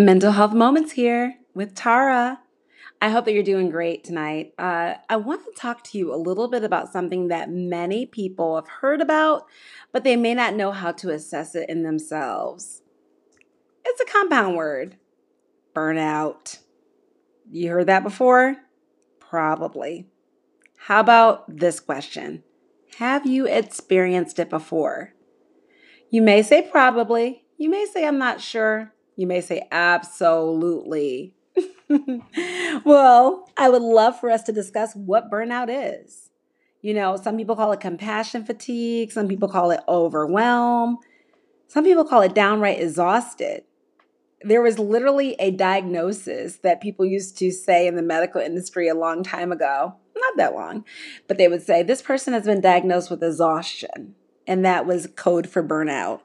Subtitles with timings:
[0.00, 2.40] Mental Health Moments here with Tara.
[3.02, 4.54] I hope that you're doing great tonight.
[4.58, 8.54] Uh, I want to talk to you a little bit about something that many people
[8.54, 9.44] have heard about,
[9.92, 12.80] but they may not know how to assess it in themselves.
[13.84, 14.96] It's a compound word
[15.76, 16.60] burnout.
[17.50, 18.56] You heard that before?
[19.18, 20.06] Probably.
[20.78, 22.42] How about this question?
[22.96, 25.12] Have you experienced it before?
[26.08, 27.44] You may say probably.
[27.58, 28.94] You may say I'm not sure.
[29.20, 31.34] You may say, absolutely.
[32.86, 36.30] well, I would love for us to discuss what burnout is.
[36.80, 40.96] You know, some people call it compassion fatigue, some people call it overwhelm,
[41.68, 43.64] some people call it downright exhausted.
[44.40, 48.94] There was literally a diagnosis that people used to say in the medical industry a
[48.94, 50.86] long time ago, not that long,
[51.28, 54.14] but they would say, This person has been diagnosed with exhaustion.
[54.46, 56.22] And that was code for burnout.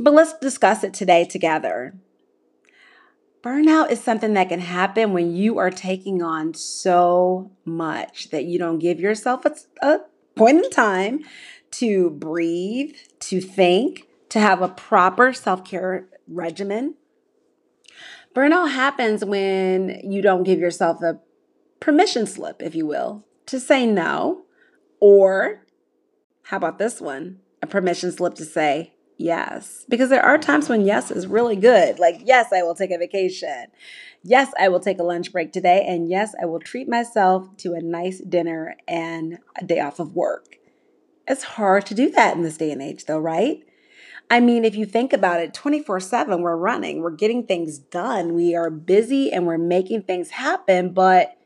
[0.00, 1.94] But let's discuss it today together.
[3.44, 8.58] Burnout is something that can happen when you are taking on so much that you
[8.58, 9.98] don't give yourself a, a
[10.34, 11.20] point in time
[11.72, 16.94] to breathe, to think, to have a proper self care regimen.
[18.34, 21.20] Burnout happens when you don't give yourself a
[21.80, 24.46] permission slip, if you will, to say no.
[25.00, 25.66] Or,
[26.44, 27.40] how about this one?
[27.60, 29.84] A permission slip to say yes.
[29.88, 31.98] Because there are times when yes is really good.
[31.98, 33.66] Like, yes, I will take a vacation.
[34.22, 35.84] Yes, I will take a lunch break today.
[35.86, 40.14] And yes, I will treat myself to a nice dinner and a day off of
[40.14, 40.56] work.
[41.26, 43.62] It's hard to do that in this day and age, though, right?
[44.30, 48.34] I mean, if you think about it, 24 7, we're running, we're getting things done,
[48.34, 50.92] we are busy and we're making things happen.
[50.92, 51.36] But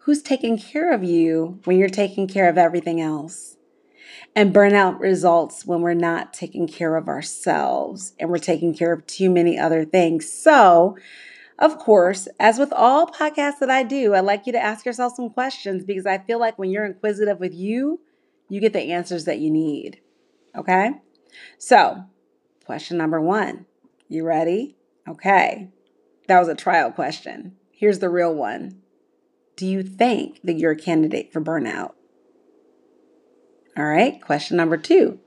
[0.00, 3.55] who's taking care of you when you're taking care of everything else?
[4.34, 9.06] And burnout results when we're not taking care of ourselves and we're taking care of
[9.06, 10.30] too many other things.
[10.30, 10.96] So,
[11.58, 15.14] of course, as with all podcasts that I do, I'd like you to ask yourself
[15.16, 18.00] some questions because I feel like when you're inquisitive with you,
[18.48, 20.00] you get the answers that you need.
[20.54, 20.90] Okay?
[21.58, 22.04] So,
[22.64, 23.66] question number one.
[24.08, 24.76] You ready?
[25.08, 25.68] Okay.
[26.28, 27.56] That was a trial question.
[27.70, 28.82] Here's the real one
[29.56, 31.92] Do you think that you're a candidate for burnout?
[33.78, 35.18] All right, question number two.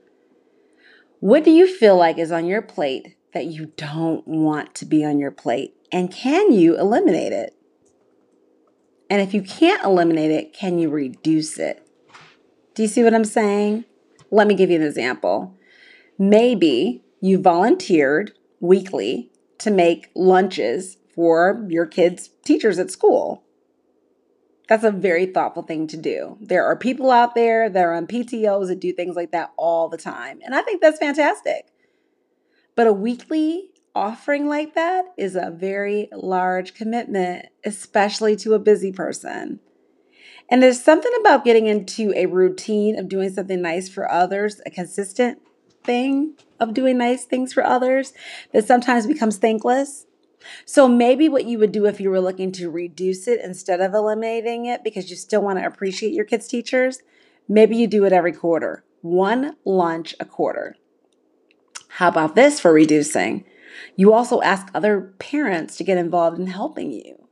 [1.20, 5.04] What do you feel like is on your plate that you don't want to be
[5.04, 5.74] on your plate?
[5.92, 7.54] And can you eliminate it?
[9.08, 11.86] And if you can't eliminate it, can you reduce it?
[12.74, 13.84] Do you see what I'm saying?
[14.32, 15.56] Let me give you an example.
[16.18, 23.44] Maybe you volunteered weekly to make lunches for your kids' teachers at school.
[24.70, 26.38] That's a very thoughtful thing to do.
[26.40, 29.88] There are people out there that are on PTOs that do things like that all
[29.88, 30.38] the time.
[30.44, 31.66] And I think that's fantastic.
[32.76, 38.92] But a weekly offering like that is a very large commitment, especially to a busy
[38.92, 39.58] person.
[40.48, 44.70] And there's something about getting into a routine of doing something nice for others, a
[44.70, 45.40] consistent
[45.82, 48.12] thing of doing nice things for others
[48.52, 50.06] that sometimes becomes thankless.
[50.64, 53.94] So maybe what you would do if you were looking to reduce it instead of
[53.94, 57.00] eliminating it because you still want to appreciate your kids' teachers,
[57.48, 58.84] maybe you do it every quarter.
[59.02, 60.76] One lunch a quarter.
[61.94, 63.44] How about this for reducing?
[63.96, 67.26] You also ask other parents to get involved in helping you.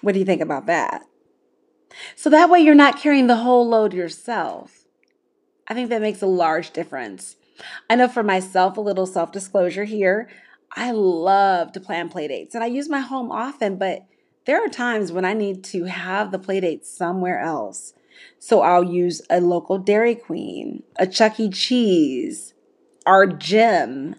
[0.00, 1.04] What do you think about that?
[2.16, 4.84] So that way you're not carrying the whole load yourself.
[5.68, 7.36] I think that makes a large difference.
[7.88, 10.28] I know for myself, a little self disclosure here,
[10.74, 14.06] I love to plan play dates and I use my home often, but
[14.46, 17.94] there are times when I need to have the play date somewhere else.
[18.38, 21.48] So I'll use a local Dairy Queen, a Chuck E.
[21.48, 22.54] Cheese,
[23.06, 24.16] our gym,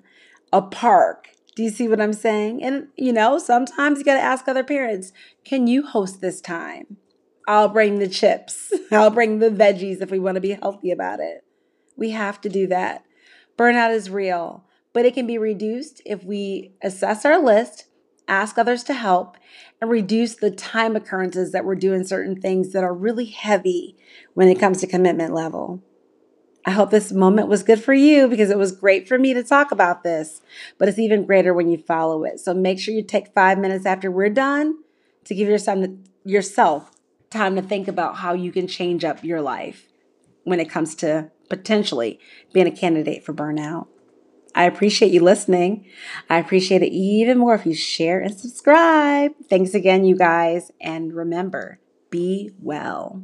[0.52, 1.30] a park.
[1.56, 2.64] Do you see what I'm saying?
[2.64, 5.12] And you know, sometimes you got to ask other parents,
[5.44, 6.98] can you host this time?
[7.48, 8.72] I'll bring the chips.
[8.92, 11.44] I'll bring the veggies if we want to be healthy about it.
[11.98, 13.04] We have to do that.
[13.58, 17.86] Burnout is real but it can be reduced if we assess our list,
[18.28, 19.38] ask others to help,
[19.82, 23.98] and reduce the time occurrences that we're doing certain things that are really heavy
[24.34, 25.84] when it comes to commitment level.
[26.66, 29.44] I hope this moment was good for you because it was great for me to
[29.44, 30.42] talk about this,
[30.78, 32.40] but it's even greater when you follow it.
[32.40, 34.78] So make sure you take five minutes after we're done
[35.26, 35.50] to give
[36.24, 36.92] yourself
[37.30, 39.90] time to think about how you can change up your life
[40.46, 42.20] when it comes to potentially
[42.54, 43.88] being a candidate for burnout.
[44.56, 45.86] I appreciate you listening.
[46.30, 49.32] I appreciate it even more if you share and subscribe.
[49.50, 50.72] Thanks again, you guys.
[50.80, 51.80] And remember,
[52.10, 53.24] be well.